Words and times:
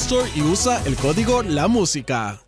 Store 0.00 0.30
y 0.34 0.42
usa 0.42 0.80
el 0.86 0.94
código 0.96 1.42
La 1.42 1.68
Música. 1.68 2.40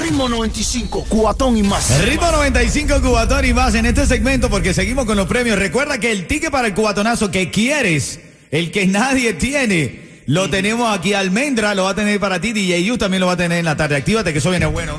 Ritmo 0.00 0.28
95, 0.28 1.06
cuatón 1.08 1.56
y 1.56 1.62
más. 1.62 2.00
Ritmo 2.04 2.30
95 2.30 3.00
Cubatón 3.00 3.44
y 3.44 3.52
más 3.52 3.74
en 3.74 3.86
este 3.86 4.06
segmento 4.06 4.48
porque 4.50 4.72
seguimos 4.74 5.04
con 5.04 5.16
los 5.16 5.26
premios. 5.26 5.58
Recuerda 5.58 5.98
que 5.98 6.10
el 6.10 6.26
ticket 6.26 6.50
para 6.50 6.68
el 6.68 6.74
cubatonazo 6.74 7.30
que 7.30 7.50
quieres, 7.50 8.20
el 8.50 8.70
que 8.70 8.86
nadie 8.86 9.34
tiene, 9.34 10.22
lo 10.26 10.48
tenemos 10.50 10.96
aquí. 10.96 11.12
Almendra 11.14 11.74
lo 11.74 11.84
va 11.84 11.90
a 11.90 11.94
tener 11.94 12.18
para 12.20 12.40
ti. 12.40 12.52
DJ 12.52 12.84
Yu 12.84 12.98
también 12.98 13.20
lo 13.20 13.26
va 13.26 13.32
a 13.34 13.36
tener 13.36 13.58
en 13.58 13.64
la 13.64 13.76
tarde. 13.76 13.96
Actívate 13.96 14.32
que 14.32 14.38
eso 14.38 14.50
viene 14.50 14.66
bueno. 14.66 14.98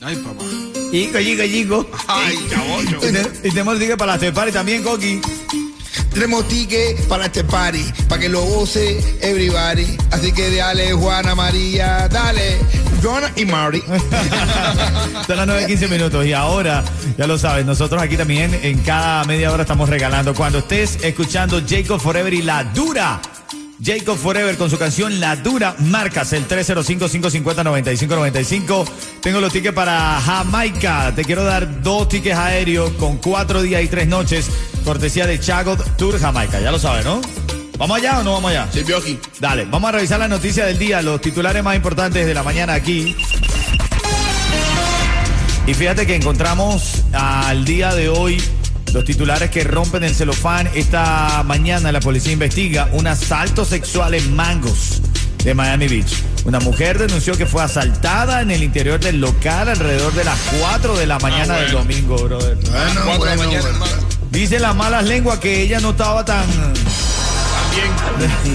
Ay, 0.00 0.16
papá. 0.16 0.44
Yico, 0.92 1.18
yico, 1.20 1.42
yico. 1.44 1.90
Ay, 2.08 2.36
caballo. 2.50 2.98
Y 3.08 3.12
te- 3.12 3.48
y 3.48 3.50
tenemos 3.50 3.74
el 3.74 3.80
ticket 3.80 3.96
para 3.98 4.16
la 4.16 4.32
party 4.32 4.52
también, 4.52 4.82
Coqui. 4.82 5.20
Tenemos 6.14 6.46
ticket 6.48 7.00
para 7.08 7.26
este 7.26 7.42
party, 7.42 7.84
para 8.08 8.20
que 8.20 8.28
lo 8.28 8.42
goce 8.42 8.98
everybody. 9.22 9.96
Así 10.10 10.32
que 10.32 10.54
dale, 10.54 10.92
Juana 10.92 11.34
María, 11.34 12.08
dale, 12.08 12.58
Joana 13.02 13.32
y 13.34 13.44
Mari. 13.44 13.80
Son 15.26 15.36
las 15.36 15.48
9.15 15.48 15.88
minutos 15.88 16.24
y 16.26 16.32
ahora, 16.32 16.84
ya 17.16 17.26
lo 17.26 17.38
sabes, 17.38 17.66
nosotros 17.66 18.00
aquí 18.02 18.16
también 18.16 18.58
en 18.62 18.78
cada 18.80 19.24
media 19.24 19.52
hora 19.52 19.62
estamos 19.62 19.88
regalando. 19.88 20.34
Cuando 20.34 20.58
estés 20.58 20.98
escuchando 21.02 21.62
Jacob 21.66 22.00
Forever 22.00 22.34
y 22.34 22.42
La 22.42 22.64
Dura, 22.64 23.20
Jacob 23.84 24.16
Forever 24.16 24.56
con 24.56 24.70
su 24.70 24.78
canción 24.78 25.18
La 25.18 25.34
Dura, 25.34 25.74
marcas 25.80 26.32
el 26.32 26.46
305-550-9595. 26.46 28.88
Tengo 29.20 29.40
los 29.40 29.52
tickets 29.52 29.74
para 29.74 30.20
Jamaica. 30.20 31.12
Te 31.16 31.24
quiero 31.24 31.42
dar 31.42 31.82
dos 31.82 32.08
tickets 32.08 32.36
aéreos 32.36 32.92
con 32.92 33.16
cuatro 33.16 33.60
días 33.62 33.82
y 33.82 33.88
tres 33.88 34.06
noches, 34.06 34.48
cortesía 34.82 35.26
de 35.26 35.38
Chagot 35.38 35.96
Tour 35.96 36.18
Jamaica. 36.18 36.60
Ya 36.60 36.70
lo 36.70 36.78
sabes, 36.78 37.04
¿no? 37.04 37.20
¿Vamos 37.78 37.96
allá 37.98 38.20
o 38.20 38.22
no 38.22 38.32
vamos 38.34 38.50
allá? 38.50 38.68
Sí, 38.72 38.82
Bioji. 38.84 39.18
Dale, 39.40 39.64
vamos 39.64 39.88
a 39.88 39.92
revisar 39.92 40.18
la 40.18 40.28
noticia 40.28 40.64
del 40.66 40.78
día, 40.78 41.02
los 41.02 41.20
titulares 41.20 41.62
más 41.64 41.74
importantes 41.74 42.26
de 42.26 42.34
la 42.34 42.42
mañana 42.42 42.74
aquí. 42.74 43.16
Y 45.66 45.74
fíjate 45.74 46.06
que 46.06 46.14
encontramos 46.16 47.02
al 47.12 47.64
día 47.64 47.94
de 47.94 48.08
hoy 48.08 48.42
los 48.92 49.04
titulares 49.04 49.50
que 49.50 49.64
rompen 49.64 50.04
el 50.04 50.14
celofán. 50.14 50.68
Esta 50.74 51.42
mañana 51.44 51.92
la 51.92 52.00
policía 52.00 52.32
investiga 52.32 52.88
un 52.92 53.06
asalto 53.06 53.64
sexual 53.64 54.14
en 54.14 54.34
Mangos 54.34 55.00
de 55.44 55.54
Miami 55.54 55.88
Beach. 55.88 56.12
Una 56.44 56.60
mujer 56.60 56.98
denunció 56.98 57.36
que 57.36 57.46
fue 57.46 57.62
asaltada 57.62 58.42
en 58.42 58.50
el 58.50 58.62
interior 58.62 58.98
del 59.00 59.20
local 59.20 59.68
alrededor 59.68 60.12
de 60.14 60.24
las 60.24 60.38
4 60.60 60.96
de 60.96 61.06
la 61.06 61.18
mañana 61.20 61.56
del 61.56 61.72
domingo, 61.72 62.16
brother. 62.16 62.56
Bueno, 62.56 63.00
Cuatro 63.04 63.24
de 63.24 63.30
la 63.30 63.36
bueno, 63.36 63.36
mañana, 63.36 63.62
bueno. 63.62 63.68
hermano. 63.86 64.11
Dice 64.32 64.58
las 64.58 64.74
malas 64.74 65.04
lenguas 65.04 65.38
que 65.38 65.62
ella 65.62 65.78
no 65.78 65.90
estaba 65.90 66.24
tan... 66.24 66.46
También. 66.48 67.92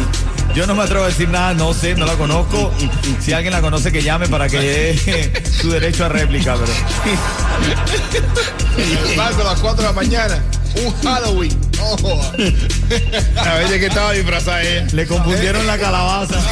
Yo 0.56 0.66
no 0.66 0.74
me 0.74 0.82
atrevo 0.82 1.04
a 1.04 1.08
decir 1.08 1.30
nada, 1.30 1.54
no 1.54 1.72
sé, 1.72 1.94
no 1.94 2.08
la 2.08 2.16
conozco. 2.16 2.74
Si 3.20 3.32
alguien 3.32 3.54
la 3.54 3.62
conoce, 3.62 3.92
que 3.92 4.02
llame 4.02 4.28
para 4.28 4.50
que 4.50 4.58
dé 4.58 5.44
su 5.62 5.70
derecho 5.70 6.06
a 6.06 6.10
réplica, 6.10 6.56
pero. 6.56 6.74
Marco, 9.16 9.42
a 9.42 9.44
las 9.44 9.60
4 9.60 9.84
de 9.84 9.88
la 9.88 9.94
mañana. 9.94 10.44
Un 10.84 10.92
Halloween. 11.04 11.67
Oh. 11.82 12.32
A 13.38 13.54
veces 13.56 13.80
que 13.80 13.88
estaba 13.88 14.12
disfrazada 14.14 14.62
ella. 14.62 14.88
Le 14.92 15.06
confundieron 15.06 15.66
la 15.68 15.78
calabaza. 15.78 16.36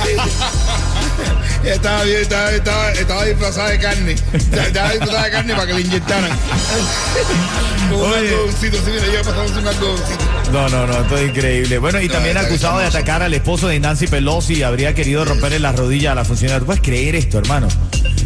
Estaba, 1.63 2.03
bien, 2.03 2.21
estaba, 2.21 2.51
estaba, 2.51 2.91
estaba 2.91 3.25
disfrazada 3.25 3.69
de 3.69 3.79
carne. 3.79 4.15
Estaba 4.33 4.91
disfrazada 4.91 5.23
de 5.23 5.31
carne 5.31 5.55
para 5.55 5.65
que 5.65 5.73
le 5.73 5.81
inyectaran. 5.81 6.29
Con 7.89 8.01
un 8.01 8.13
algodoncito, 8.13 8.77
sí, 8.77 8.91
mira, 8.91 9.05
yo 9.11 9.23
pasamos 9.23 9.51
un 9.51 9.67
algodoncito. 9.67 10.25
No, 10.51 10.69
no, 10.69 10.85
no, 10.85 11.01
esto 11.01 11.17
es 11.17 11.29
increíble. 11.29 11.79
Bueno, 11.79 11.99
y 12.01 12.07
también 12.07 12.37
está 12.37 12.47
acusado 12.47 12.79
de 12.79 12.85
atacar 12.85 13.23
al 13.23 13.33
esposo 13.33 13.67
de 13.67 13.79
Nancy 13.79 14.05
Pelosi, 14.05 14.61
habría 14.61 14.93
querido 14.93 15.25
romperle 15.25 15.57
las 15.57 15.75
rodillas 15.75 16.11
a 16.11 16.15
la 16.15 16.25
funcionaria. 16.25 16.59
¿Tú 16.59 16.67
puedes 16.67 16.83
creer 16.83 17.15
esto, 17.15 17.39
hermano? 17.39 17.67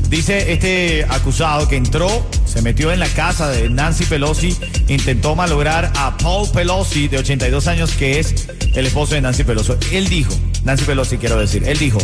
Dice 0.10 0.52
este 0.52 1.06
acusado 1.08 1.68
que 1.68 1.76
entró, 1.76 2.10
se 2.46 2.64
metió 2.64 2.92
en 2.92 3.00
la 3.00 3.08
casa 3.10 3.50
de 3.50 3.70
Nancy 3.70 4.06
Pelosi, 4.06 4.58
intentó 4.88 5.36
malograr 5.36 5.92
a 5.96 6.18
Paul 6.18 6.50
Pelosi, 6.52 7.08
de 7.08 7.20
82 7.20 7.68
años, 7.68 7.92
que 7.94 8.20
es 8.20 8.48
el 8.74 8.88
esposo 8.88 9.14
de 9.14 9.22
Nancy 9.22 9.44
Pelosi. 9.44 9.74
Él 9.92 10.10
dijo, 10.10 10.34
Nancy 10.64 10.84
Pelosi 10.86 11.18
quiero 11.20 11.38
decir, 11.38 11.64
él 11.68 11.78
dijo 11.78 12.00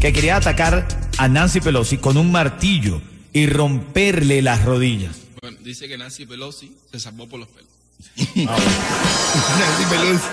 que 0.00 0.12
quería 0.12 0.36
atacar 0.36 0.88
a 1.16 1.28
Nancy 1.28 1.60
Pelosi 1.60 1.98
con 1.98 2.16
un 2.16 2.32
martillo 2.32 3.00
y 3.32 3.46
romperle 3.46 4.42
las 4.42 4.64
rodillas. 4.64 5.14
Bueno, 5.40 5.56
dice 5.62 5.86
que 5.86 5.96
Nancy 5.96 6.26
Pelosi 6.26 6.76
se 6.90 6.98
salvó 6.98 7.28
por 7.28 7.38
los 7.38 7.48
pelos. 7.48 7.70
Nancy 8.34 9.84
Pelosi. 9.90 10.24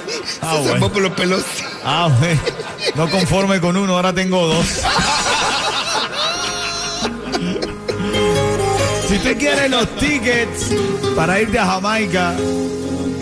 Ah, 0.41 0.53
Se 0.53 0.57
bueno. 0.57 0.71
salvó 0.71 0.91
por 0.91 1.01
los 1.03 1.11
pelos. 1.13 1.43
Ah, 1.85 2.09
bueno. 2.19 2.41
No 2.95 3.09
conforme 3.11 3.59
con 3.61 3.77
uno, 3.77 3.93
ahora 3.95 4.11
tengo 4.11 4.47
dos. 4.47 4.65
Si 9.23 9.29
tú 9.29 9.37
quieres 9.39 9.69
los 9.69 9.87
tickets 9.97 10.69
para 11.15 11.39
irte 11.41 11.59
a 11.59 11.65
Jamaica, 11.65 12.33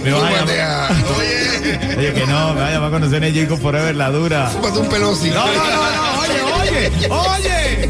me 0.03 0.11
vas 0.11 0.23
a 0.23 0.31
llamar. 0.31 0.59
a- 0.59 0.89
Oye, 1.17 1.95
Oye, 1.97 2.13
que 2.13 2.25
no, 2.25 2.53
me 2.53 2.61
va 2.61 2.67
a 2.67 2.71
llamar 2.71 2.87
a 2.89 2.91
conocer 2.91 3.23
a 3.23 3.31
Jacob 3.33 3.59
Forever, 3.61 3.95
la 3.95 4.09
dura. 4.09 4.51
un 4.79 4.87
pelosi. 4.89 5.29
No, 5.29 5.45
no, 5.45 5.53
no, 5.53 5.91
no, 5.91 6.19
oye, 6.21 6.41
oye, 6.69 6.91
oye. 7.09 7.89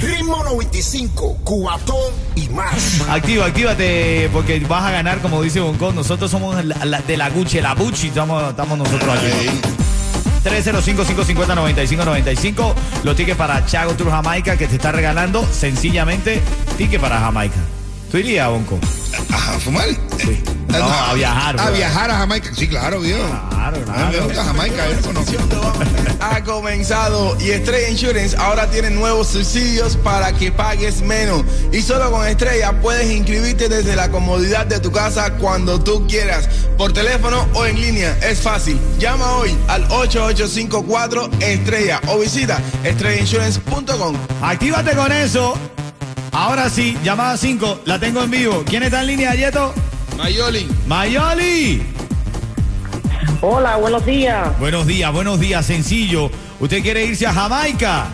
Ritmo 0.00 0.42
95, 0.44 1.38
cuatón 1.44 2.12
y 2.34 2.48
más. 2.48 3.00
Activa, 3.08 3.46
actívate, 3.46 4.28
porque 4.32 4.58
vas 4.60 4.84
a 4.84 4.90
ganar, 4.90 5.20
como 5.20 5.40
dice 5.42 5.60
Boncón. 5.60 5.94
Nosotros 5.94 6.28
somos 6.30 6.64
la- 6.64 6.84
la- 6.84 7.00
de 7.02 7.16
la 7.16 7.30
Gucci, 7.30 7.60
la 7.60 7.74
Gucci, 7.74 8.08
estamos, 8.08 8.50
estamos 8.50 8.76
nosotros 8.78 9.16
aquí. 9.18 9.28
305-550-9595. 10.44 12.74
Los 13.04 13.14
tickets 13.14 13.36
para 13.36 13.64
Chago 13.64 13.92
Tour 13.94 14.10
Jamaica 14.10 14.56
que 14.56 14.66
te 14.66 14.74
está 14.74 14.90
regalando 14.90 15.46
sencillamente 15.52 16.42
ticket 16.82 17.00
para 17.00 17.20
Jamaica. 17.20 17.60
¿Tú 18.10 18.18
irías, 18.18 18.48
Bonco? 18.48 18.78
¿A 19.30 19.58
fumar? 19.60 19.86
Sí. 20.18 20.42
No, 20.68 20.84
a 20.84 21.14
viajar. 21.14 21.60
A 21.60 21.66
bro. 21.66 21.76
viajar 21.76 22.10
a 22.10 22.18
Jamaica. 22.18 22.50
Sí, 22.54 22.66
claro, 22.66 23.00
viejo. 23.00 23.22
Claro, 23.50 23.76
A 23.76 23.98
mí 23.98 24.04
me 24.04 24.10
claro. 24.10 24.24
gusta 24.24 24.44
Jamaica, 24.44 24.88
yo 24.88 24.96
no 24.96 25.02
conozco. 25.02 25.72
ha 26.20 26.42
comenzado 26.42 27.36
y 27.40 27.50
Estrella 27.50 27.88
Insurance 27.88 28.36
ahora 28.36 28.68
tiene 28.68 28.90
nuevos 28.90 29.28
subsidios 29.28 29.96
para 29.96 30.32
que 30.32 30.50
pagues 30.50 31.02
menos. 31.02 31.44
Y 31.72 31.82
solo 31.82 32.10
con 32.10 32.26
Estrella 32.26 32.72
puedes 32.80 33.10
inscribirte 33.10 33.68
desde 33.68 33.94
la 33.94 34.10
comodidad 34.10 34.66
de 34.66 34.80
tu 34.80 34.90
casa 34.90 35.34
cuando 35.34 35.80
tú 35.80 36.06
quieras, 36.08 36.48
por 36.76 36.92
teléfono 36.92 37.46
o 37.54 37.64
en 37.64 37.80
línea. 37.80 38.18
Es 38.22 38.40
fácil. 38.40 38.78
Llama 38.98 39.36
hoy 39.36 39.56
al 39.68 39.84
8854 39.84 41.30
Estrella 41.40 42.00
o 42.08 42.18
visita 42.18 42.60
estrellainsurance.com. 42.82 44.16
Actívate 44.42 44.96
con 44.96 45.12
eso. 45.12 45.54
Ahora 46.32 46.70
sí, 46.70 46.96
llamada 47.04 47.36
5, 47.36 47.82
la 47.84 47.98
tengo 47.98 48.22
en 48.22 48.30
vivo. 48.30 48.64
¿Quién 48.66 48.82
está 48.82 49.02
en 49.02 49.08
línea, 49.08 49.34
Yeto? 49.34 49.74
Mayoli. 50.16 50.66
Mayoli. 50.86 51.82
Hola, 53.42 53.76
buenos 53.76 54.06
días. 54.06 54.58
Buenos 54.58 54.86
días, 54.86 55.12
buenos 55.12 55.38
días, 55.38 55.66
sencillo. 55.66 56.30
¿Usted 56.58 56.82
quiere 56.82 57.04
irse 57.04 57.26
a 57.26 57.34
Jamaica? 57.34 58.06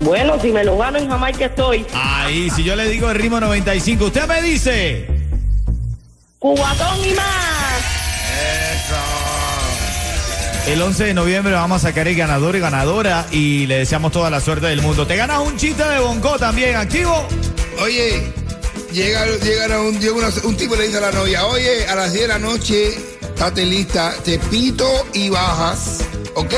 Bueno, 0.00 0.40
si 0.40 0.50
me 0.50 0.64
lo 0.64 0.78
gano 0.78 0.96
en 0.98 1.08
Jamaica 1.08 1.46
estoy. 1.46 1.84
Ahí, 1.92 2.48
si 2.50 2.64
yo 2.64 2.74
le 2.74 2.88
digo 2.88 3.10
el 3.10 3.18
ritmo 3.18 3.38
95, 3.38 4.06
usted 4.06 4.26
me 4.26 4.40
dice. 4.40 5.06
Cubatón 6.38 7.04
y 7.04 7.12
más. 7.14 7.57
El 10.68 10.82
11 10.82 11.04
de 11.04 11.14
noviembre 11.14 11.54
vamos 11.54 11.82
a 11.82 11.88
sacar 11.88 12.06
el 12.08 12.14
ganador 12.14 12.54
y 12.54 12.60
ganadora 12.60 13.26
y 13.30 13.66
le 13.66 13.78
deseamos 13.78 14.12
toda 14.12 14.28
la 14.28 14.40
suerte 14.40 14.66
del 14.66 14.82
mundo. 14.82 15.06
Te 15.06 15.16
ganas 15.16 15.40
un 15.40 15.56
chiste 15.56 15.82
de 15.82 15.98
Bonco 15.98 16.38
también, 16.38 16.76
activo. 16.76 17.26
Oye, 17.80 18.32
llega, 18.92 19.24
llega 19.42 19.80
un, 19.80 19.98
llega 19.98 20.12
una- 20.14 20.28
un 20.44 20.56
tipo 20.56 20.74
y 20.74 20.78
le 20.78 20.84
dice 20.86 20.98
a 20.98 21.00
la 21.00 21.12
novia, 21.12 21.46
oye, 21.46 21.86
a 21.88 21.94
las 21.94 22.12
10 22.12 22.22
de 22.22 22.28
la 22.28 22.38
noche, 22.38 22.88
estate 23.22 23.64
lista, 23.64 24.14
te 24.24 24.38
pito 24.38 24.86
y 25.14 25.30
bajas. 25.30 26.00
¿Ok? 26.34 26.54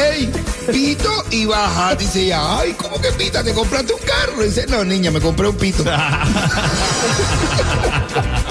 Pito 0.72 1.24
y 1.30 1.46
bajas. 1.46 1.96
Dice 1.98 2.22
ella, 2.22 2.58
ay, 2.58 2.72
¿cómo 2.76 3.00
que 3.00 3.12
pita? 3.12 3.44
¿Te 3.44 3.54
compraste 3.54 3.92
un 3.92 4.00
carro? 4.00 4.42
Dice, 4.42 4.66
no, 4.68 4.84
niña, 4.84 5.12
me 5.12 5.20
compré 5.20 5.46
un 5.48 5.56
pito. 5.56 5.84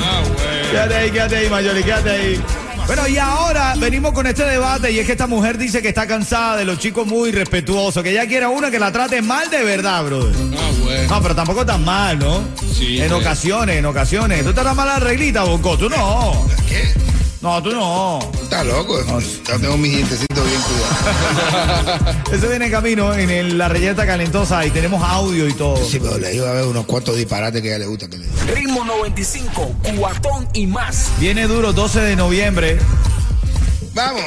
Ah, 0.02 0.22
bueno. 0.24 0.70
Quédate 0.72 0.96
ahí, 0.96 1.12
quédate 1.12 1.36
ahí, 1.36 1.50
Mayoli, 1.50 1.84
quédate 1.84 2.10
ahí. 2.10 2.42
Bueno, 2.90 3.08
y 3.08 3.20
ahora 3.20 3.76
venimos 3.78 4.14
con 4.14 4.26
este 4.26 4.44
debate 4.44 4.92
y 4.92 4.98
es 4.98 5.06
que 5.06 5.12
esta 5.12 5.28
mujer 5.28 5.60
dice 5.60 5.80
que 5.80 5.90
está 5.90 6.08
cansada 6.08 6.58
de 6.58 6.66
los 6.66 6.80
chicos 6.80 7.06
muy 7.06 7.32
respetuosos, 7.32 8.02
que 8.02 8.10
ella 8.10 8.26
quiere 8.26 8.46
a 8.46 8.50
una 8.50 8.72
que 8.72 8.80
la 8.80 8.92
trate 8.92 9.22
mal 9.22 9.48
de 9.52 9.62
verdad, 9.62 10.04
brother. 10.06 10.36
Ah, 10.58 10.72
bueno. 10.82 11.08
No, 11.08 11.22
pero 11.22 11.36
tampoco 11.36 11.64
tan 11.64 11.86
mal, 11.86 12.18
¿no? 12.18 12.42
Sí, 12.74 13.00
En 13.00 13.14
ocasiones, 13.14 13.78
en 13.78 13.86
ocasiones. 13.86 14.44
¿Tú 14.44 14.54
te 14.54 14.64
das 14.64 14.76
mala 14.76 14.98
reglita, 14.98 15.44
Bonco? 15.44 15.78
Tú 15.78 15.88
no. 15.88 16.48
¿Qué? 16.68 17.09
No, 17.42 17.64
tú 17.64 17.72
no. 17.72 18.20
Está 18.44 18.64
loco. 18.66 19.00
Yo 19.48 19.60
tengo 19.60 19.78
mis 19.78 19.94
dientecitos 19.96 20.46
bien 20.46 20.62
cuidados. 20.62 22.16
Eso 22.34 22.50
viene 22.50 22.66
en 22.66 22.72
camino 22.72 23.14
en 23.14 23.30
el- 23.30 23.58
la 23.58 23.70
reyerta 23.70 24.06
calentosa 24.06 24.66
y 24.66 24.72
tenemos 24.72 25.02
audio 25.02 25.48
y 25.48 25.54
todo. 25.54 25.78
Sí, 25.78 26.00
pero 26.00 26.18
le 26.18 26.36
iba 26.36 26.50
a 26.50 26.54
ver 26.54 26.66
unos 26.66 26.86
cuantos 26.86 27.16
disparates 27.16 27.62
que 27.62 27.70
a 27.70 27.76
ella 27.76 27.80
le 27.80 27.86
gusta 27.86 28.10
que 28.10 28.18
le 28.18 28.26
diga. 28.28 28.44
Ritmo 28.54 28.84
95, 28.84 29.72
cuatón 29.98 30.50
y 30.54 30.68
más. 30.68 31.08
Viene 31.20 31.48
duro 31.48 31.72
12 31.72 32.02
de 32.02 32.16
noviembre. 32.18 32.78
Vamos, 33.94 34.22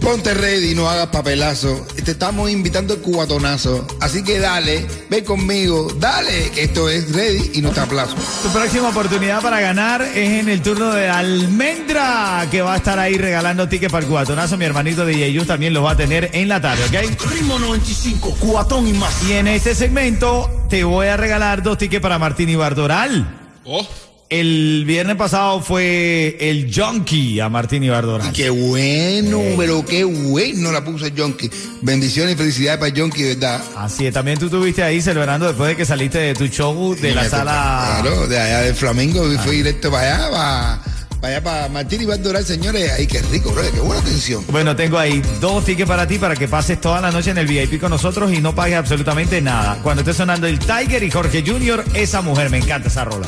ponte 0.00 0.34
ready, 0.34 0.74
no 0.74 0.88
hagas 0.88 1.08
papelazo. 1.08 1.86
Te 2.04 2.12
estamos 2.12 2.50
invitando 2.50 2.94
al 2.94 3.00
cubatonazo. 3.00 3.86
Así 4.00 4.24
que 4.24 4.38
dale, 4.40 4.86
ven 5.08 5.24
conmigo, 5.24 5.92
dale, 5.98 6.50
que 6.50 6.64
esto 6.64 6.88
es 6.88 7.12
ready 7.12 7.52
y 7.54 7.62
no 7.62 7.70
te 7.70 7.80
aplazo. 7.80 8.16
Tu 8.42 8.48
próxima 8.48 8.88
oportunidad 8.88 9.42
para 9.42 9.60
ganar 9.60 10.02
es 10.02 10.40
en 10.40 10.48
el 10.48 10.62
turno 10.62 10.90
de 10.92 11.08
Almendra, 11.08 12.46
que 12.50 12.62
va 12.62 12.74
a 12.74 12.76
estar 12.78 12.98
ahí 12.98 13.16
regalando 13.16 13.68
tickets 13.68 13.92
para 13.92 14.04
el 14.04 14.08
cubatonazo. 14.08 14.56
Mi 14.56 14.64
hermanito 14.64 15.04
DJ 15.04 15.32
Yus 15.32 15.46
también 15.46 15.74
los 15.74 15.84
va 15.84 15.92
a 15.92 15.96
tener 15.96 16.30
en 16.32 16.48
la 16.48 16.60
tarde, 16.60 16.84
¿ok? 16.84 17.30
Ritmo 17.30 17.58
95, 17.58 18.36
cuatón 18.40 18.88
y 18.88 18.92
más. 18.94 19.22
Y 19.28 19.32
en 19.32 19.48
este 19.48 19.74
segmento 19.74 20.66
te 20.68 20.84
voy 20.84 21.08
a 21.08 21.16
regalar 21.16 21.62
dos 21.62 21.78
tickets 21.78 22.02
para 22.02 22.18
Martín 22.18 22.48
Ibardoral. 22.48 23.36
Oh, 23.64 23.86
El 24.30 24.84
viernes 24.86 25.16
pasado 25.16 25.60
fue 25.60 26.36
el 26.38 26.72
Junkie 26.72 27.40
a 27.40 27.48
Martín 27.48 27.82
Ibardoral. 27.82 28.32
Qué 28.32 28.48
bueno, 28.48 29.40
pero 29.58 29.84
qué 29.84 30.04
bueno 30.04 30.70
la 30.70 30.84
puso 30.84 31.04
el 31.06 31.20
Jonky. 31.20 31.50
Bendiciones 31.82 32.34
y 32.34 32.36
felicidades 32.36 32.78
para 32.78 32.94
Jonky, 32.96 33.24
¿verdad? 33.24 33.60
Así 33.76 34.06
es, 34.06 34.14
también 34.14 34.38
tú 34.38 34.44
estuviste 34.44 34.84
ahí 34.84 35.02
celebrando 35.02 35.48
después 35.48 35.70
de 35.70 35.76
que 35.76 35.84
saliste 35.84 36.18
de 36.18 36.34
tu 36.34 36.46
show 36.46 36.94
de 36.94 37.12
la 37.12 37.28
sala. 37.28 37.98
Claro, 38.02 38.28
de 38.28 38.38
allá 38.38 38.60
del 38.60 38.76
Flamingo, 38.76 39.24
fui 39.40 39.56
directo 39.56 39.90
para 39.90 40.14
allá, 40.14 40.30
para, 40.30 41.28
allá, 41.28 41.42
para 41.42 41.68
Martín 41.68 42.02
y 42.02 42.04
Bandoral, 42.04 42.44
señores. 42.44 42.92
Ay, 42.96 43.08
qué 43.08 43.20
rico, 43.32 43.50
bro, 43.50 43.64
qué 43.74 43.80
buena 43.80 44.00
atención. 44.00 44.44
Bueno, 44.52 44.76
tengo 44.76 44.96
ahí 44.96 45.20
dos 45.40 45.64
tickets 45.64 45.88
para 45.88 46.06
ti 46.06 46.18
para 46.20 46.36
que 46.36 46.46
pases 46.46 46.80
toda 46.80 47.00
la 47.00 47.10
noche 47.10 47.32
en 47.32 47.38
el 47.38 47.48
VIP 47.48 47.80
con 47.80 47.90
nosotros 47.90 48.32
y 48.32 48.40
no 48.40 48.54
pagues 48.54 48.76
absolutamente 48.76 49.40
nada. 49.42 49.80
Cuando 49.82 50.02
esté 50.02 50.14
sonando 50.14 50.46
el 50.46 50.60
Tiger 50.60 51.02
y 51.02 51.10
Jorge 51.10 51.42
Junior, 51.44 51.84
esa 51.94 52.22
mujer, 52.22 52.48
me 52.48 52.58
encanta 52.58 52.86
esa 52.86 53.04
rola. 53.04 53.26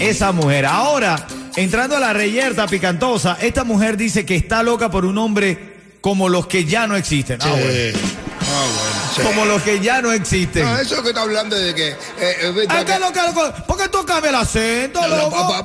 Esa 0.00 0.32
mujer. 0.32 0.66
Ahora, 0.66 1.26
entrando 1.56 1.96
a 1.96 2.00
la 2.00 2.12
reyerta 2.12 2.66
picantosa, 2.66 3.38
esta 3.40 3.64
mujer 3.64 3.96
dice 3.96 4.24
que 4.26 4.36
está 4.36 4.62
loca 4.62 4.90
por 4.90 5.04
un 5.04 5.16
hombre 5.18 5.76
como 6.00 6.28
los 6.28 6.46
que 6.46 6.64
ya 6.64 6.86
no 6.86 6.96
existen. 6.96 7.38
Ah, 7.42 7.48
bueno. 7.48 7.64
ah, 7.66 8.66
bueno. 8.66 8.96
Sí. 9.16 9.22
Como 9.22 9.44
los 9.46 9.62
que 9.62 9.80
ya 9.80 10.02
no 10.02 10.12
existen. 10.12 10.64
No, 10.64 10.78
eso 10.78 11.02
que 11.02 11.08
está 11.08 11.22
hablando 11.22 11.56
de 11.56 11.74
que. 11.74 11.88
Eh, 11.88 11.96
eh, 12.20 12.66
Ay, 12.68 12.84
qué 12.84 12.98
loca, 12.98 13.26
loca. 13.32 13.66
¿Por 13.66 13.76
qué 13.78 13.88
tú 13.88 14.04
cambias 14.04 14.34
el 14.34 14.40
acento, 14.40 15.00
loco? 15.08 15.64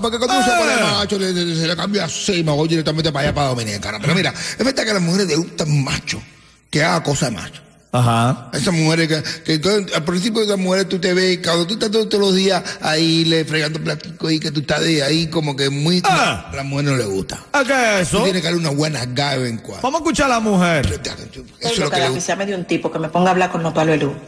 Porque 0.00 0.18
cuando 0.18 0.36
uno 0.36 0.44
se 0.44 0.50
pone 0.52 0.72
Eh. 0.72 0.92
macho, 0.98 1.18
le- 1.18 1.32
le- 1.32 1.56
se 1.60 1.66
le 1.66 1.76
cambia 1.76 2.04
así, 2.04 2.42
me 2.44 2.52
voy 2.52 2.68
directamente 2.68 3.10
para 3.10 3.24
allá, 3.28 3.34
para 3.34 3.48
Dominicana. 3.48 3.98
Pero 4.00 4.14
mira, 4.14 4.32
es 4.32 4.64
verdad 4.64 4.84
que 4.84 4.92
las 4.94 5.02
mujeres 5.02 5.26
les 5.26 5.36
gusta 5.38 5.64
un 5.64 5.84
macho 5.84 6.22
que 6.70 6.82
haga 6.84 7.02
cosas 7.02 7.30
de 7.30 7.36
macho. 7.36 7.62
Ajá. 7.92 8.50
Esas 8.52 8.72
mujeres 8.72 9.08
que, 9.08 9.22
que 9.42 9.58
todo- 9.58 9.84
al 9.94 10.04
principio 10.04 10.40
de 10.40 10.46
esas 10.46 10.58
mujeres 10.58 10.88
tú 10.88 11.00
te 11.00 11.12
ves, 11.12 11.40
cuando 11.42 11.66
tú 11.66 11.74
estás 11.74 11.90
todos, 11.90 12.08
todos 12.08 12.24
los 12.24 12.34
días 12.36 12.62
ahí 12.80 13.24
le 13.24 13.44
fregando 13.44 13.80
platico 13.80 14.30
y 14.30 14.38
que 14.38 14.52
tú 14.52 14.60
estás 14.60 14.82
de 14.82 15.02
ahí 15.02 15.26
como 15.26 15.56
que 15.56 15.70
muy... 15.70 16.00
Ah. 16.04 16.48
A 16.52 16.56
las 16.56 16.64
mujeres 16.64 16.92
no 16.92 16.96
les 16.98 17.06
gusta. 17.08 17.40
¿A 17.52 17.64
qué 17.64 18.00
es 18.00 18.08
Tú 18.10 18.16
eso? 18.18 18.22
tienes 18.24 18.42
que 18.42 18.46
darle 18.48 18.60
una 18.60 18.70
buena 18.70 19.04
vez 19.06 19.50
en 19.50 19.58
cuando. 19.58 19.82
Vamos 19.82 20.00
a 20.00 20.04
escuchar 20.04 20.26
a 20.26 20.28
la 20.34 20.40
mujer. 20.40 20.86
Eso 20.86 21.02
es 21.72 21.78
lo 21.78 21.90
que 21.90 21.96
le 21.96 22.02
gusta. 22.02 22.10
oficiarme 22.12 22.46
de 22.46 22.54
un 22.54 22.64
tipo 22.64 22.92
que 22.92 22.98
me 23.00 23.08
ponga 23.08 23.28
a 23.28 23.32
hablar 23.32 23.50
con 23.50 23.62
luz, 23.62 23.72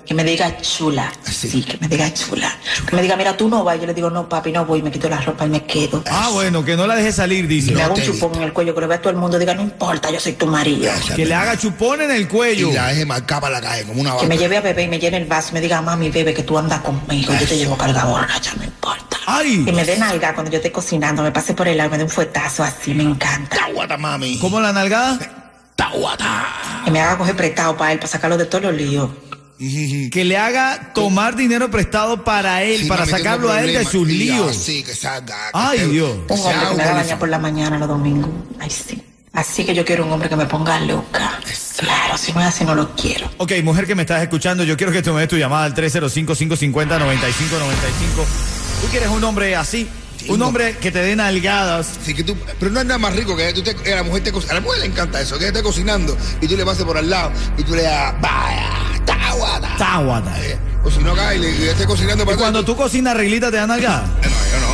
que 0.04 0.14
me 0.14 0.24
diga 0.24 0.56
chula. 0.60 1.12
Sí. 1.30 1.48
Sí, 1.48 1.62
que 1.62 1.78
me 1.78 1.86
diga 1.88 2.12
chula. 2.12 2.52
Que 2.88 2.96
me 2.96 3.02
diga, 3.02 3.16
mira, 3.16 3.36
tú 3.36 3.48
no 3.48 3.62
vas. 3.62 3.78
Yo 3.80 3.86
le 3.86 3.94
digo, 3.94 4.10
no, 4.10 4.28
papi, 4.28 4.50
no 4.50 4.66
voy. 4.66 4.82
Me 4.82 4.90
quito 4.90 5.08
la 5.08 5.20
ropa 5.20 5.46
y 5.46 5.50
me 5.50 5.64
quedo. 5.64 6.02
Ah, 6.10 6.30
bueno, 6.32 6.64
que 6.64 6.76
no 6.76 6.86
la 6.88 6.96
deje 6.96 7.12
salir, 7.12 7.46
dice. 7.46 7.70
me 7.72 7.78
no 7.78 7.84
hago 7.84 7.94
un 7.94 8.02
chupón 8.02 8.34
en 8.36 8.42
el 8.42 8.52
cuello 8.52 8.74
que 8.74 8.80
lo 8.80 8.88
vea 8.88 9.00
todo 9.00 9.10
el 9.10 9.16
mundo. 9.18 9.38
Diga, 9.38 9.54
no 9.54 9.62
importa, 9.62 10.10
yo 10.10 10.18
soy 10.18 10.32
tu 10.32 10.46
marido. 10.48 10.90
Que 11.14 11.24
le 11.26 11.34
haga 11.34 11.56
chupón 11.56 12.00
en 12.00 12.10
el 12.10 12.26
cuello. 12.28 12.70
Y 12.70 12.72
la 12.74 12.88
deje 12.88 13.06
marcar 13.06 13.40
para 13.40 13.51
la 13.52 13.60
calle 13.60 13.84
como 13.84 14.00
una 14.00 14.16
Que 14.16 14.26
me 14.26 14.36
lleve 14.36 14.56
a 14.56 14.60
bebé 14.60 14.82
y 14.84 14.88
me 14.88 14.98
llene 14.98 15.18
el 15.18 15.26
vaso 15.26 15.50
y 15.50 15.54
me 15.54 15.60
diga, 15.60 15.80
mami, 15.80 16.10
bebé, 16.10 16.34
que 16.34 16.42
tú 16.42 16.58
andas 16.58 16.80
conmigo. 16.80 17.32
Yo 17.38 17.46
te 17.46 17.56
llevo 17.56 17.76
carga 17.76 18.04
borracha, 18.04 18.52
no 18.56 18.64
importa. 18.64 19.16
Ay. 19.26 19.64
Que 19.64 19.72
me 19.72 19.84
dé 19.84 19.96
nalga 19.98 20.34
cuando 20.34 20.50
yo 20.50 20.56
esté 20.56 20.72
cocinando, 20.72 21.22
me 21.22 21.30
pase 21.30 21.54
por 21.54 21.68
el 21.68 21.76
lado, 21.76 21.90
me 21.90 21.98
dé 21.98 22.04
un 22.04 22.10
fuetazo 22.10 22.64
así, 22.64 22.92
me 22.94 23.04
encanta. 23.04 23.56
Taguata, 23.56 23.96
mami. 23.96 24.38
¿Cómo 24.40 24.60
la 24.60 24.72
nalgada? 24.72 25.18
Taguata. 25.76 26.82
Que 26.84 26.90
me 26.90 27.00
haga 27.00 27.18
coger 27.18 27.36
prestado 27.36 27.76
para 27.76 27.92
él, 27.92 27.98
para 27.98 28.08
sacarlo 28.10 28.36
de 28.36 28.46
todos 28.46 28.64
los 28.64 28.74
líos. 28.74 29.10
Que 30.10 30.24
le 30.24 30.36
haga 30.36 30.92
tomar 30.92 31.36
dinero 31.36 31.70
prestado 31.70 32.24
para 32.24 32.64
él, 32.64 32.80
Sí, 32.82 32.88
para 32.88 33.02
mami, 33.06 33.12
sacarlo 33.12 33.52
a 33.52 33.62
él 33.62 33.72
de 33.74 33.84
sus 33.84 34.06
líos. 34.08 34.50
Así 34.56 34.82
que 34.82 34.92
salga. 34.94 35.36
que 35.36 35.50
Ay, 35.52 35.78
te- 35.78 35.86
Dios. 35.88 36.10
que 36.26 36.32
Un 36.34 36.40
hombre 36.40 36.68
que 36.70 36.74
me 36.76 36.82
haga 36.82 36.94
bañar 36.94 37.18
por 37.20 37.28
la 37.28 37.38
mañana 37.38 37.78
los 37.78 37.88
domingos. 37.88 38.28
Ay, 38.58 38.70
sí. 38.70 39.00
Así 39.32 39.64
que 39.64 39.72
yo 39.74 39.84
quiero 39.84 40.04
un 40.04 40.12
hombre 40.12 40.28
que 40.28 40.34
me 40.36 40.46
ponga 40.46 40.80
loca. 40.80 41.38
Claro, 41.82 42.16
si 42.16 42.30
es 42.30 42.36
así, 42.36 42.64
no 42.64 42.76
lo 42.76 42.94
quiero. 42.94 43.28
Ok, 43.38 43.52
mujer 43.64 43.86
que 43.88 43.96
me 43.96 44.02
estás 44.02 44.22
escuchando, 44.22 44.62
yo 44.62 44.76
quiero 44.76 44.92
que 44.92 45.02
tú 45.02 45.12
me 45.12 45.20
des 45.20 45.28
tu 45.28 45.36
llamada 45.36 45.64
al 45.64 45.74
305-550-9595. 45.74 47.00
¿Tú 48.82 48.88
quieres 48.90 49.08
un 49.08 49.24
hombre 49.24 49.56
así? 49.56 49.88
Un 50.28 50.40
hombre 50.42 50.76
que 50.78 50.92
te 50.92 51.00
dé 51.00 51.16
nalgadas. 51.16 51.98
Así 52.00 52.14
que 52.14 52.22
tú, 52.22 52.36
pero 52.60 52.70
no 52.70 52.80
es 52.80 52.86
nada 52.86 52.98
más 52.98 53.16
rico 53.16 53.36
que 53.36 53.52
tú 53.52 53.62
te, 53.62 53.74
que 53.74 53.94
la 53.94 54.04
mujer 54.04 54.22
te 54.22 54.30
a 54.30 54.54
la 54.54 54.60
mujer 54.60 54.80
le 54.80 54.86
encanta 54.86 55.20
eso, 55.20 55.36
que 55.38 55.48
esté 55.48 55.62
cocinando 55.62 56.16
y 56.40 56.46
tú 56.46 56.56
le 56.56 56.64
pases 56.64 56.84
por 56.84 56.96
al 56.96 57.10
lado 57.10 57.32
y 57.58 57.64
tú 57.64 57.74
le 57.74 57.82
das, 57.82 58.14
vaya, 58.20 58.68
taguata. 59.04 59.76
Táguata. 59.76 60.40
Eh, 60.44 60.56
O 60.84 60.90
si 60.90 61.00
no 61.00 61.14
cae 61.16 61.36
y 61.36 61.40
le 61.40 61.50
y 61.50 61.64
esté 61.68 61.84
cocinando 61.86 62.22
Y 62.22 62.26
para 62.26 62.38
cuando 62.38 62.64
tú 62.64 62.76
cocinas 62.76 63.16
reglita, 63.16 63.50
te 63.50 63.56
da 63.56 63.66
nalgada. 63.66 64.06
No, 64.06 64.22
yo 64.22 64.60
no. 64.60 64.71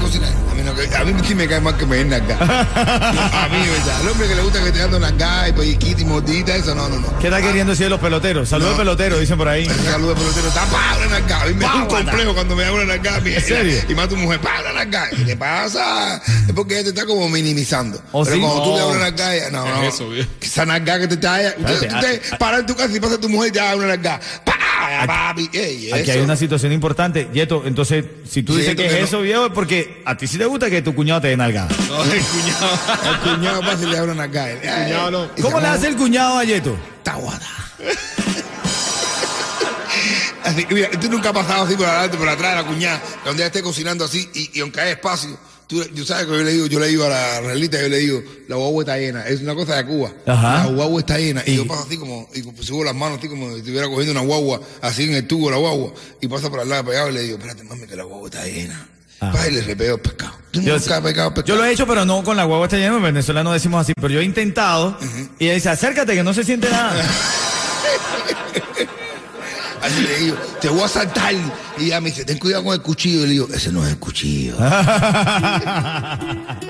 Cocinar. 0.00 0.30
A 0.50 0.54
mí, 0.54 0.62
no, 0.62 0.72
a 0.72 1.04
mí 1.04 1.12
sí 1.26 1.34
me 1.34 1.46
cae 1.46 1.60
mal 1.60 1.76
que 1.76 1.86
me 1.86 1.96
den 1.96 2.08
nalga. 2.10 2.36
a 2.40 3.48
mí, 3.48 3.58
¿verdad? 3.68 4.00
Al 4.00 4.08
hombre 4.08 4.28
que 4.28 4.34
le 4.34 4.42
gusta 4.42 4.62
que 4.64 4.72
te 4.72 4.78
dando 4.78 4.98
nalga 4.98 5.48
y 5.48 5.52
polliquita 5.52 6.00
y 6.00 6.04
mordita, 6.04 6.56
eso 6.56 6.74
no, 6.74 6.88
no, 6.88 6.98
no. 6.98 7.18
¿Qué 7.18 7.26
está 7.28 7.40
queriendo 7.42 7.70
decir 7.72 7.86
de 7.86 7.90
los 7.90 8.00
peloteros? 8.00 8.48
Saludos 8.48 8.72
No. 8.72 8.78
pelotero, 8.78 9.18
dicen 9.18 9.36
por 9.38 9.48
ahí. 9.48 9.66
Saludos, 9.84 10.18
pelotero. 10.18 10.48
Está 10.48 10.64
pa, 10.66 10.96
una 10.98 11.06
nalga. 11.18 11.42
A 11.42 11.46
mí 11.46 11.54
me 11.54 11.64
da 11.64 11.74
un 11.76 11.86
complejo 11.86 12.34
cuando 12.34 12.56
me 12.56 12.64
da 12.64 12.72
una 12.72 12.94
¿En 12.94 13.42
serio? 13.42 13.80
Y 13.88 13.94
más 13.94 14.08
tu 14.08 14.16
mujer, 14.16 14.40
pa, 14.40 14.50
una 14.60 14.72
nalga. 14.72 15.08
¿Qué 15.10 15.24
te 15.24 15.36
pasa? 15.36 16.16
Es 16.16 16.52
porque 16.54 16.74
ella 16.74 16.84
te 16.84 16.88
está 16.90 17.06
como 17.06 17.28
minimizando. 17.28 18.00
¿Oh, 18.12 18.24
Pero 18.24 18.36
sí? 18.36 18.42
cuando 18.42 18.62
tú 18.64 18.70
le 18.72 18.76
das 18.78 18.86
No. 18.86 18.90
una 18.94 18.98
nalga, 19.00 19.34
ella, 19.36 19.50
no, 19.50 19.64
¿Qué 19.64 19.70
no. 19.70 19.82
es 19.82 19.94
eso, 19.94 20.08
viejo? 20.08 20.30
Esa 20.40 20.66
nalga 20.66 20.98
que 20.98 21.08
te 21.08 21.14
está 21.14 21.34
allá. 21.34 21.54
Usted, 21.58 21.92
usted 21.94 22.22
ah, 22.32 22.36
para 22.38 22.58
en 22.58 22.66
tu 22.66 22.74
casa 22.74 22.96
y 22.96 23.00
pasa 23.00 23.18
tu 23.18 23.28
mujer 23.28 23.48
y 23.50 23.52
te 23.52 23.58
da 23.60 23.76
una 23.76 23.86
nalga. 23.88 24.20
Papi. 25.06 25.50
Ey, 25.52 25.92
Aquí 25.92 26.10
hay 26.10 26.20
una 26.20 26.36
situación 26.36 26.72
importante. 26.72 27.28
Yeto, 27.32 27.62
entonces, 27.66 28.04
si 28.28 28.42
tú 28.42 28.52
Sí, 28.54 28.60
dices 28.60 28.76
que 28.76 28.86
es 28.86 28.92
eso, 28.94 29.20
viejo, 29.20 29.46
es 29.46 29.52
porque 29.52 30.02
a 30.04 30.16
ti 30.16 30.26
sí 30.26 30.38
te 30.38 30.44
gusta 30.44 30.68
que 30.70 30.82
tu 30.82 30.94
cuñado 30.94 31.20
te 31.20 31.28
dé 31.28 31.36
nalgada. 31.36 31.68
No, 31.88 32.02
el 32.04 32.20
cuñado. 32.22 32.78
El 33.10 33.18
cuñado 33.36 33.60
pasa 33.60 33.82
y 33.82 33.86
le 33.86 33.96
da 33.96 34.02
una 34.04 34.14
nalga. 34.14 34.44
Ay, 34.44 34.56
cuñado 34.84 35.10
no. 35.10 35.30
¿Cómo 35.42 35.60
le 35.60 35.66
hace 35.66 35.88
el 35.88 35.96
cuñado 35.96 36.38
a 36.38 36.44
Yeto? 36.44 36.76
Taguada. 37.02 37.40
Así, 40.44 40.66
mira, 40.70 40.90
tú 40.90 41.08
nunca 41.10 41.28
has 41.28 41.34
pasado 41.34 41.64
así 41.64 41.74
por 41.76 41.86
adelante, 41.86 42.16
por 42.16 42.28
atrás 42.28 42.56
de 42.56 42.62
la 42.62 42.66
cuñada, 42.68 43.02
donde 43.24 43.42
ella 43.42 43.46
esté 43.48 43.62
cocinando 43.62 44.04
así, 44.06 44.28
y, 44.34 44.50
y 44.58 44.60
aunque 44.62 44.80
hay 44.80 44.92
espacio, 44.92 45.38
Tú, 45.70 45.80
yo 45.94 46.04
sabes 46.04 46.26
que 46.26 46.32
yo 46.32 46.42
le 46.42 46.52
digo, 46.52 46.66
yo 46.66 46.80
le 46.80 46.88
digo 46.88 47.04
a 47.04 47.08
la 47.08 47.40
realita, 47.42 47.80
yo 47.80 47.88
le 47.88 47.98
digo, 47.98 48.20
la 48.48 48.56
guagua 48.56 48.82
está 48.82 48.98
llena. 48.98 49.24
Es 49.28 49.40
una 49.40 49.54
cosa 49.54 49.76
de 49.76 49.86
Cuba. 49.86 50.12
Ajá. 50.26 50.64
La 50.64 50.66
guagua 50.66 50.98
está 51.00 51.16
llena. 51.16 51.42
Y, 51.46 51.52
Y- 51.52 51.56
yo 51.58 51.66
paso 51.68 51.84
así 51.86 51.96
como, 51.96 52.28
y 52.34 52.42
subo 52.64 52.82
las 52.82 52.94
manos 52.94 53.18
así 53.20 53.28
como 53.28 53.48
si 53.52 53.58
estuviera 53.60 53.86
cogiendo 53.86 54.10
una 54.10 54.22
guagua, 54.22 54.60
así 54.82 55.04
en 55.04 55.14
el 55.14 55.26
tubo 55.28 55.48
la 55.48 55.58
guagua, 55.58 55.92
y 56.20 56.26
pasa 56.26 56.50
por 56.50 56.58
al 56.58 56.68
lado 56.68 56.84
pegado 56.86 57.08
y 57.10 57.12
le 57.12 57.20
digo, 57.22 57.36
espérate, 57.38 57.62
mami, 57.62 57.86
que 57.86 57.94
la 57.94 58.02
guagua 58.02 58.28
está 58.28 58.44
llena. 58.44 58.88
Ah. 59.20 59.32
Y 59.48 59.52
le 59.52 59.60
repego 59.62 59.94
el 59.94 60.00
pescado. 60.00 60.32
Tú 60.50 60.60
Yo, 60.60 60.76
nunca 60.76 60.96
has 60.96 61.02
pegado 61.02 61.32
pescado. 61.34 61.46
yo 61.46 61.56
lo 61.56 61.64
he 61.64 61.72
hecho, 61.72 61.86
pero 61.86 62.04
no 62.04 62.24
con 62.24 62.36
la 62.36 62.44
guagua 62.44 62.66
está 62.66 62.76
llena. 62.76 62.96
En 62.96 63.02
Venezuela 63.02 63.44
no 63.44 63.52
decimos 63.52 63.82
así, 63.82 63.92
pero 63.94 64.08
yo 64.12 64.20
he 64.20 64.24
intentado. 64.24 64.98
Y 65.38 65.44
ella 65.44 65.54
dice, 65.54 65.68
acércate 65.68 66.14
que 66.14 66.24
no 66.24 66.34
se 66.34 66.42
siente 66.42 66.68
nada. 66.68 67.00
Así 69.82 70.02
le 70.02 70.18
digo, 70.18 70.36
te 70.60 70.68
voy 70.68 70.82
a 70.82 70.88
saltar. 70.88 71.34
Y 71.78 71.86
ella 71.86 72.00
me 72.00 72.10
dice, 72.10 72.24
ten 72.24 72.38
cuidado 72.38 72.64
con 72.64 72.74
el 72.74 72.82
cuchillo. 72.82 73.20
Y 73.20 73.26
le 73.26 73.32
digo, 73.32 73.48
ese 73.52 73.72
no 73.72 73.84
es 73.84 73.90
el 73.92 73.98
cuchillo. 73.98 74.56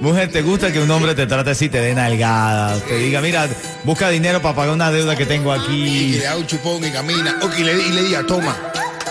Mujer, 0.00 0.30
¿te 0.30 0.42
gusta 0.42 0.72
que 0.72 0.80
un 0.80 0.90
hombre 0.90 1.14
te 1.14 1.26
trate 1.26 1.50
así, 1.50 1.68
te 1.68 1.80
dé 1.80 1.94
nalgadas? 1.94 2.82
Te 2.84 2.96
diga, 2.98 3.20
mira, 3.20 3.48
busca 3.84 4.08
dinero 4.10 4.42
para 4.42 4.54
pagar 4.54 4.74
una 4.74 4.90
deuda 4.90 5.16
que 5.16 5.24
tengo 5.26 5.54
Y 5.56 5.58
que 5.58 5.64
aquí. 5.64 6.08
le 6.18 6.24
da 6.24 6.36
un 6.36 6.46
chupón 6.46 6.84
y 6.84 6.90
camina. 6.90 7.38
O 7.42 7.50
que 7.50 7.64
le, 7.64 7.72
y 7.72 7.92
le 7.92 8.02
diga, 8.02 8.24
toma, 8.26 8.54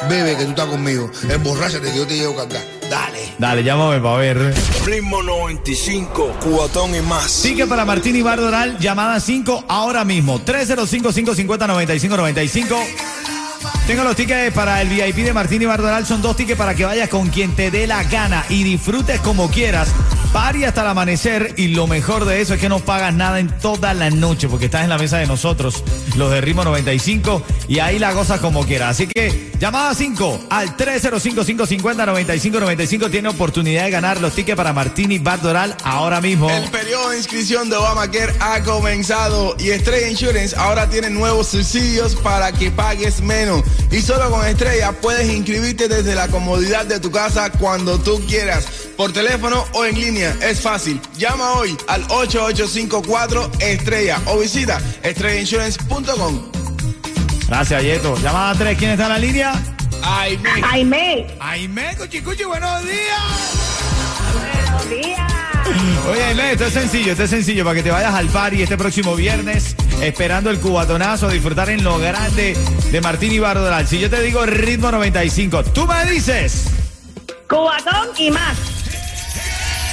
bebe 0.10 0.38
que 0.38 0.43
tú 0.45 0.50
estás 0.51 0.67
conmigo. 0.67 1.12
Emborráchate 1.29 1.91
que 1.91 1.98
yo 1.98 2.05
te 2.05 2.15
llevo 2.15 2.39
a 2.39 2.48
cargar. 2.48 2.63
Dale. 2.93 3.33
Dale, 3.39 3.63
llámame 3.63 4.00
para 4.00 4.17
ver. 4.17 4.53
Ritmo 4.85 5.23
95, 5.23 6.38
cuatón 6.43 6.93
y 6.93 7.01
más. 7.01 7.41
Ticket 7.41 7.67
para 7.67 7.85
Martín 7.85 8.15
y 8.15 8.21
Bardoral, 8.21 8.77
llamada 8.77 9.19
5 9.19 9.65
ahora 9.67 10.05
mismo. 10.05 10.39
305-550-9595. 10.41 12.77
Tengo 13.88 14.03
los 14.03 14.15
tickets 14.15 14.53
para 14.53 14.79
el 14.79 14.89
VIP 14.89 15.25
de 15.25 15.33
Martín 15.33 15.63
y 15.63 15.65
Bardoral. 15.65 16.05
Son 16.05 16.21
dos 16.21 16.35
tickets 16.35 16.55
para 16.55 16.75
que 16.75 16.85
vayas 16.85 17.09
con 17.09 17.29
quien 17.29 17.55
te 17.55 17.71
dé 17.71 17.88
la 17.88 18.03
gana 18.03 18.45
y 18.47 18.62
disfrutes 18.62 19.19
como 19.21 19.50
quieras. 19.50 19.88
Pari 20.31 20.63
hasta 20.63 20.81
el 20.81 20.88
amanecer 20.89 21.55
y 21.57 21.69
lo 21.69 21.88
mejor 21.88 22.25
de 22.25 22.41
eso 22.41 22.53
es 22.53 22.62
que 22.62 22.69
no 22.69 22.77
pagas 22.77 23.15
nada 23.15 23.39
en 23.39 23.47
toda 23.57 23.95
la 23.95 24.12
noche 24.12 24.47
porque 24.47 24.65
estás 24.65 24.83
en 24.83 24.89
la 24.89 25.00
mesa 25.00 25.17
de 25.17 25.25
nosotros, 25.25 25.83
los 26.15 26.29
de 26.29 26.41
Ritmo 26.41 26.63
95, 26.63 27.41
y 27.67 27.79
ahí 27.79 27.97
la 27.97 28.13
gozas 28.13 28.39
como 28.39 28.67
quieras. 28.67 28.91
Así 28.91 29.07
que 29.07 29.51
llamada 29.63 29.96
5 29.96 30.48
al 30.50 30.75
305-550-9595 30.75 33.10
tiene 33.10 33.29
oportunidad 33.29 33.86
de 33.86 33.91
ganar 33.91 34.20
los 34.20 34.34
tickets 34.34 34.58
para 34.58 34.74
Martín 34.74 35.13
y 35.13 35.20
Bardoral 35.20 35.77
ahora 35.86 36.20
mismo. 36.20 36.50
El 36.50 36.70
periodo 36.70 37.12
de 37.12 37.20
inscripción 37.20 37.70
de 37.70 37.77
Obamacare 37.77 38.34
ha 38.41 38.62
comenzado 38.62 39.55
y 39.58 39.70
Estrella 39.70 40.10
Insurance 40.10 40.53
ahora 40.58 40.89
tiene 40.89 41.10
nuevos 41.10 41.48
subsidios 41.48 42.17
para 42.17 42.51
que 42.51 42.72
pagues 42.72 43.22
menos. 43.22 43.63
Y 43.89 44.01
solo 44.01 44.29
con 44.29 44.46
Estrella 44.46 44.91
puedes 45.00 45.32
inscribirte 45.32 45.88
desde 45.88 46.13
la 46.13 46.27
comodidad 46.27 46.86
de 46.86 47.00
tu 47.00 47.10
casa 47.10 47.50
cuando 47.50 47.98
tú 47.98 48.22
quieras, 48.27 48.65
por 48.98 49.13
teléfono 49.13 49.65
o 49.72 49.86
en 49.86 49.98
línea. 49.98 50.36
Es 50.41 50.60
fácil. 50.60 51.00
Llama 51.17 51.53
hoy 51.53 51.77
al 51.88 52.01
8854 52.10 53.50
Estrella 53.62 54.22
o 54.25 54.39
visita 54.39 54.82
estrellainsurance.com. 55.03 56.62
Gracias, 57.47 57.83
Yeto. 57.83 58.15
Llamada 58.17 58.55
3, 58.55 58.77
¿quién 58.77 58.91
está 58.91 59.03
en 59.03 59.09
la 59.09 59.19
línea? 59.19 59.53
Ay, 60.03 60.38
me- 60.38 60.62
Jaime, 60.62 61.27
Aime, 61.39 61.95
cuchi, 61.97 62.21
cuchi, 62.21 62.43
buenos 62.43 62.83
días. 62.83 63.21
buenos 64.33 64.89
días. 64.89 65.33
Oye, 66.12 66.23
Aime, 66.25 66.51
esto 66.53 66.65
es 66.65 66.73
sencillo, 66.73 67.12
esto 67.12 67.23
es 67.23 67.29
sencillo 67.29 67.63
para 67.63 67.75
que 67.75 67.83
te 67.83 67.91
vayas 67.91 68.13
al 68.13 68.27
party 68.27 68.62
este 68.63 68.77
próximo 68.77 69.15
viernes, 69.15 69.75
esperando 70.01 70.50
el 70.50 70.59
cubatonazo, 70.59 71.27
a 71.27 71.31
disfrutar 71.31 71.69
en 71.69 71.83
lo 71.83 71.97
grande 72.00 72.57
de 72.91 73.01
Martín 73.01 73.31
y 73.31 73.39
Bardoral. 73.39 73.88
Si 73.88 73.97
yo 74.00 74.09
te 74.09 74.21
digo 74.21 74.45
ritmo 74.45 74.91
95, 74.91 75.63
tú 75.65 75.85
me 75.88 76.05
dices, 76.05 76.65
Cubatón 77.47 78.09
y 78.17 78.31
más. 78.31 78.57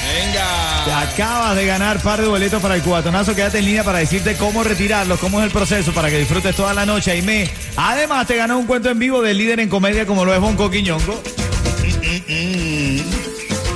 Te 0.00 0.06
Venga. 0.06 1.00
acabas 1.00 1.56
de 1.56 1.66
ganar 1.66 2.02
par 2.02 2.20
de 2.20 2.28
boletos 2.28 2.60
para 2.62 2.74
el 2.74 2.82
cubatonazo, 2.82 3.34
quédate 3.34 3.58
en 3.58 3.66
línea 3.66 3.84
para 3.84 3.98
decirte 3.98 4.36
cómo 4.36 4.64
retirarlos, 4.64 5.18
cómo 5.20 5.40
es 5.40 5.46
el 5.46 5.52
proceso 5.52 5.92
para 5.92 6.10
que 6.10 6.18
disfrutes 6.18 6.54
toda 6.56 6.72
la 6.74 6.86
noche, 6.86 7.10
Aime. 7.12 7.50
Además, 7.76 8.26
te 8.26 8.36
ganó 8.36 8.58
un 8.58 8.66
cuento 8.66 8.90
en 8.90 8.98
vivo 8.98 9.22
del 9.22 9.38
líder 9.38 9.60
en 9.60 9.68
comedia 9.68 10.06
como 10.06 10.24
lo 10.24 10.34
es 10.34 10.40
Bonco 10.40 10.70
Quiñongo. 10.70 11.22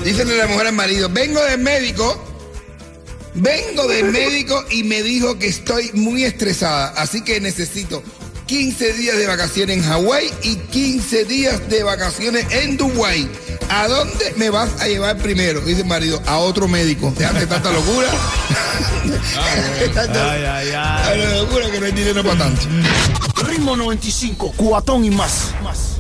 Dícenle 0.04 0.34
a 0.34 0.44
la 0.44 0.46
mujer 0.46 0.66
al 0.66 0.74
marido, 0.74 1.08
vengo 1.10 1.42
del 1.42 1.60
médico, 1.60 2.22
vengo 3.34 3.86
del 3.88 4.06
médico 4.06 4.64
y 4.70 4.82
me 4.84 5.02
dijo 5.02 5.38
que 5.38 5.46
estoy 5.46 5.90
muy 5.94 6.24
estresada, 6.24 6.88
así 6.96 7.22
que 7.22 7.40
necesito 7.40 8.02
15 8.46 8.92
días 8.92 9.16
de 9.16 9.26
vacaciones 9.26 9.78
en 9.78 9.82
Hawái 9.84 10.30
y 10.42 10.56
15 10.56 11.24
días 11.24 11.68
de 11.70 11.82
vacaciones 11.82 12.46
en 12.50 12.76
Dubái. 12.76 13.28
¿A 13.70 13.88
dónde 13.88 14.34
me 14.36 14.50
vas 14.50 14.68
a 14.80 14.86
llevar 14.86 15.16
primero? 15.16 15.60
Dice 15.60 15.80
el 15.80 15.86
marido, 15.86 16.22
a 16.26 16.36
otro 16.38 16.68
médico. 16.68 17.12
Déjate 17.16 17.46
tanta 17.46 17.70
locura. 17.72 18.08
Tanta- 19.94 20.32
Ay, 20.32 20.44
ay, 20.44 20.68
ay. 20.76 21.20
tanta 21.20 21.36
locura 21.42 21.70
que 21.70 21.80
no 21.80 21.86
hay 21.86 21.92
dinero 21.92 22.22
para 22.22 22.38
tanto. 22.38 22.62
Ritmo 23.46 23.76
95, 23.76 24.52
cuatón 24.56 25.04
y 25.04 25.10
más. 25.10 25.50
más. 25.62 25.93